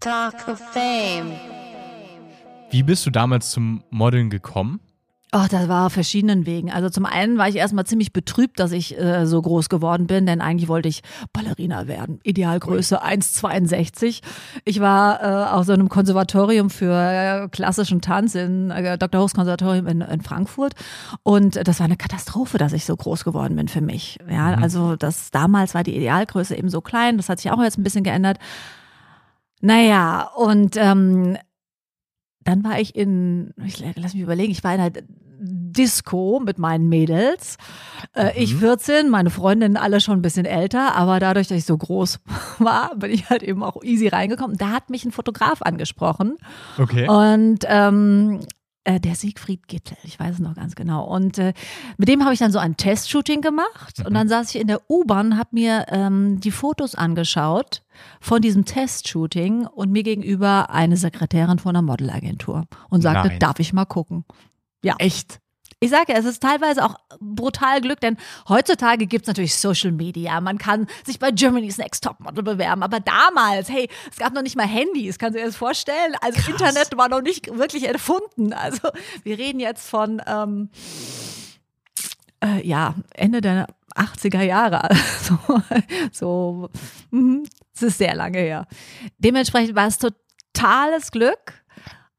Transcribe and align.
Talk 0.00 0.48
of 0.48 0.58
Fame. 0.72 1.32
Wie 2.70 2.82
bist 2.82 3.04
du 3.04 3.10
damals 3.10 3.50
zum 3.50 3.82
Modeln 3.90 4.30
gekommen? 4.30 4.80
Oh, 5.32 5.44
das 5.48 5.68
war 5.68 5.86
auf 5.86 5.92
verschiedenen 5.92 6.44
Wegen. 6.44 6.72
Also 6.72 6.88
zum 6.88 7.04
einen 7.06 7.38
war 7.38 7.48
ich 7.48 7.54
erstmal 7.54 7.86
ziemlich 7.86 8.12
betrübt, 8.12 8.58
dass 8.58 8.72
ich 8.72 8.98
äh, 8.98 9.26
so 9.26 9.40
groß 9.40 9.68
geworden 9.68 10.08
bin, 10.08 10.26
denn 10.26 10.40
eigentlich 10.40 10.68
wollte 10.68 10.88
ich 10.88 11.02
Ballerina 11.32 11.86
werden. 11.86 12.18
Idealgröße 12.24 13.04
1,62. 13.04 14.22
Ich 14.64 14.80
war 14.80 15.22
äh, 15.22 15.50
auf 15.52 15.66
so 15.66 15.72
einem 15.72 15.88
Konservatorium 15.88 16.68
für 16.70 16.92
äh, 16.92 17.48
klassischen 17.48 18.00
Tanz 18.00 18.34
in 18.34 18.72
äh, 18.72 18.98
Dr. 18.98 19.20
Hochs 19.22 19.34
Konservatorium 19.34 19.86
in, 19.86 20.00
in 20.00 20.20
Frankfurt 20.22 20.72
und 21.22 21.54
das 21.68 21.78
war 21.78 21.84
eine 21.84 21.96
Katastrophe, 21.96 22.58
dass 22.58 22.72
ich 22.72 22.84
so 22.84 22.96
groß 22.96 23.22
geworden 23.22 23.54
bin 23.54 23.68
für 23.68 23.82
mich. 23.82 24.18
Ja, 24.28 24.56
Mhm. 24.56 24.62
also 24.64 24.96
das 24.96 25.30
damals 25.30 25.74
war 25.74 25.84
die 25.84 25.94
Idealgröße 25.94 26.56
eben 26.56 26.70
so 26.70 26.80
klein, 26.80 27.18
das 27.18 27.28
hat 27.28 27.38
sich 27.38 27.52
auch 27.52 27.62
jetzt 27.62 27.78
ein 27.78 27.84
bisschen 27.84 28.02
geändert. 28.04 28.38
Naja, 29.60 30.30
und 30.36 30.76
ähm, 30.76 31.36
dann 32.44 32.64
war 32.64 32.80
ich 32.80 32.96
in, 32.96 33.52
ich, 33.64 33.82
lass 33.96 34.14
mich 34.14 34.22
überlegen, 34.22 34.50
ich 34.50 34.64
war 34.64 34.74
in 34.74 34.80
einer 34.80 34.92
Disco 35.42 36.40
mit 36.44 36.58
meinen 36.58 36.88
Mädels. 36.88 37.56
Äh, 38.14 38.32
Ich 38.42 38.56
14, 38.56 39.08
meine 39.08 39.30
Freundinnen 39.30 39.76
alle 39.76 40.00
schon 40.00 40.18
ein 40.18 40.22
bisschen 40.22 40.44
älter, 40.44 40.94
aber 40.94 41.18
dadurch, 41.20 41.48
dass 41.48 41.58
ich 41.58 41.64
so 41.64 41.76
groß 41.78 42.20
war, 42.58 42.94
bin 42.96 43.10
ich 43.10 43.30
halt 43.30 43.42
eben 43.42 43.62
auch 43.62 43.82
easy 43.82 44.08
reingekommen. 44.08 44.56
Da 44.58 44.70
hat 44.70 44.90
mich 44.90 45.04
ein 45.04 45.12
Fotograf 45.12 45.62
angesprochen 45.62 46.36
Okay. 46.78 47.08
und 47.08 47.60
ähm, 47.68 48.40
äh, 48.84 48.98
der 49.00 49.14
Siegfried 49.14 49.68
Gittel, 49.68 49.96
ich 50.04 50.18
weiß 50.18 50.34
es 50.34 50.38
noch 50.40 50.54
ganz 50.54 50.74
genau. 50.74 51.04
Und 51.04 51.38
äh, 51.38 51.52
mit 51.98 52.08
dem 52.08 52.22
habe 52.24 52.32
ich 52.32 52.38
dann 52.38 52.52
so 52.52 52.58
ein 52.58 52.76
Testshooting 52.76 53.42
gemacht. 53.42 54.02
Und 54.04 54.14
dann 54.14 54.28
saß 54.28 54.54
ich 54.54 54.60
in 54.60 54.68
der 54.68 54.80
U-Bahn, 54.90 55.36
habe 55.36 55.50
mir 55.52 55.86
ähm, 55.88 56.40
die 56.40 56.50
Fotos 56.50 56.94
angeschaut 56.94 57.82
von 58.20 58.40
diesem 58.40 58.64
Testshooting 58.64 59.66
und 59.66 59.92
mir 59.92 60.02
gegenüber 60.02 60.70
eine 60.70 60.96
Sekretärin 60.96 61.58
von 61.58 61.76
einer 61.76 61.82
Modelagentur 61.82 62.64
und 62.88 63.02
sagte, 63.02 63.28
Nein. 63.28 63.38
darf 63.38 63.58
ich 63.60 63.72
mal 63.72 63.84
gucken? 63.84 64.24
Ja. 64.82 64.94
Echt? 64.98 65.40
Ich 65.82 65.88
sage, 65.88 66.12
ja, 66.12 66.18
es 66.18 66.26
ist 66.26 66.42
teilweise 66.42 66.84
auch 66.84 66.96
brutal 67.20 67.80
Glück, 67.80 68.00
denn 68.00 68.18
heutzutage 68.50 69.06
gibt 69.06 69.22
es 69.24 69.28
natürlich 69.28 69.56
Social 69.56 69.92
Media. 69.92 70.38
Man 70.42 70.58
kann 70.58 70.86
sich 71.06 71.18
bei 71.18 71.30
Germany's 71.30 71.78
Next 71.78 72.04
Topmodel 72.04 72.44
bewerben. 72.44 72.82
Aber 72.82 73.00
damals, 73.00 73.70
hey, 73.70 73.88
es 74.10 74.18
gab 74.18 74.34
noch 74.34 74.42
nicht 74.42 74.56
mal 74.56 74.66
Handys, 74.66 75.18
kannst 75.18 75.36
du 75.36 75.40
dir 75.40 75.46
das 75.46 75.56
vorstellen? 75.56 76.14
Also 76.20 76.50
Internet 76.50 76.96
war 76.98 77.08
noch 77.08 77.22
nicht 77.22 77.56
wirklich 77.56 77.84
erfunden. 77.88 78.52
Also 78.52 78.90
wir 79.22 79.38
reden 79.38 79.58
jetzt 79.58 79.88
von, 79.88 80.20
ähm, 80.26 80.68
äh, 82.44 82.66
ja, 82.66 82.94
Ende 83.14 83.40
der 83.40 83.66
80er 83.94 84.42
Jahre. 84.42 84.88
So, 85.22 85.62
so 86.12 86.70
mhm, 87.10 87.44
es 87.74 87.82
ist 87.82 87.98
sehr 87.98 88.14
lange 88.14 88.38
her. 88.38 88.66
Dementsprechend 89.18 89.76
war 89.76 89.86
es 89.86 89.98
totales 89.98 91.12
Glück. 91.12 91.59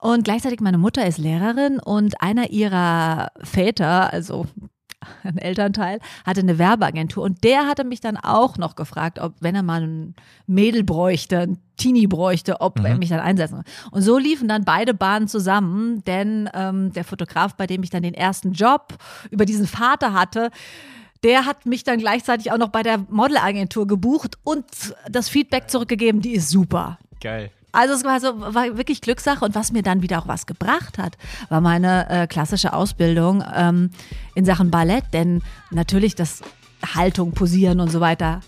Und 0.02 0.24
gleichzeitig 0.24 0.62
meine 0.62 0.80
Mutter 0.80 1.06
ist 1.06 1.20
Lehrerin 1.20 1.80
und 1.80 2.22
einer 2.22 2.50
ihrer 2.50 3.28
Väter, 3.44 4.12
also 4.12 4.48
ein 5.24 5.38
Elternteil, 5.38 6.00
hatte 6.26 6.42
eine 6.42 6.58
Werbeagentur 6.58 7.24
und 7.24 7.44
der 7.44 7.68
hatte 7.68 7.84
mich 7.84 8.02
dann 8.02 8.18
auch 8.18 8.58
noch 8.58 8.76
gefragt, 8.76 9.20
ob, 9.20 9.36
wenn 9.42 9.54
er 9.54 9.62
mal 9.62 9.84
ein 9.84 10.16
Mädel 10.48 10.84
bräuchte, 10.84 11.42
ein 11.42 11.60
Teenie 11.78 12.08
bräuchte, 12.08 12.62
ob 12.62 12.84
er 12.84 12.98
mich 12.98 13.10
dann 13.10 13.20
einsetzen 13.20 13.58
will. 13.58 13.64
Und 13.92 14.02
so 14.02 14.18
liefen 14.18 14.48
dann 14.48 14.66
beide 14.66 14.96
Bahnen 14.96 15.28
zusammen, 15.28 16.04
denn 16.06 16.50
ähm, 16.56 16.92
der 16.94 17.04
Fotograf, 17.04 17.54
bei 17.56 17.68
dem 17.68 17.84
ich 17.84 17.92
dann 17.92 18.02
den 18.02 18.16
ersten 18.16 18.54
Job 18.54 18.96
über 19.30 19.46
diesen 19.46 19.68
Vater 19.68 20.14
hatte, 20.14 20.50
der 21.24 21.46
hat 21.46 21.68
mich 21.68 21.84
dann 21.84 22.00
gleichzeitig 22.00 22.52
auch 22.52 22.58
noch 22.58 22.70
bei 22.70 22.82
der 22.82 23.06
Modelagentur 23.10 23.86
gebucht 23.86 24.40
und 24.44 24.66
das 25.08 25.30
Feedback 25.30 25.70
zurückgegeben, 25.70 26.22
die 26.22 26.34
ist 26.34 26.50
super. 26.50 26.98
Geil. 27.20 27.52
Also 27.72 27.94
es 27.94 28.04
war, 28.04 28.20
so, 28.20 28.40
war 28.54 28.78
wirklich 28.78 29.02
Glückssache 29.02 29.46
und 29.46 29.56
was 29.56 29.72
mir 29.72 29.84
dann 29.84 30.02
wieder 30.02 30.20
auch 30.20 30.28
was 30.28 30.46
gebracht 30.46 30.98
hat, 30.98 31.18
war 31.50 31.62
meine 31.62 32.10
äh, 32.10 32.28
klassische 32.28 32.74
Ausbildung 32.74 33.44
ähm, 33.56 33.92
in 34.36 34.46
Sachen 34.46 34.72
Ballett, 34.72 35.06
denn 35.14 35.42
natürlich 35.70 36.16
das 36.16 36.42
Haltung, 36.96 37.32
Posieren 37.32 37.80
und 37.80 37.92
so 37.92 38.00
weiter. 38.00 38.42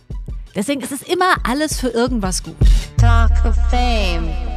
Deswegen 0.55 0.81
ist 0.81 0.91
es 0.91 1.01
immer 1.01 1.35
alles 1.43 1.79
für 1.79 1.89
irgendwas 1.89 2.43
gut. 2.43 2.55
Talk 2.97 3.31
of 3.45 3.55
Fame. 3.69 4.52